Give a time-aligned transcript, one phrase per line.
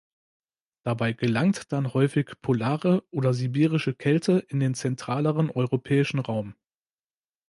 [0.83, 6.55] Dabei gelangt dann häufig polare oder sibirische Kälte in den zentraleren europäischen Raum.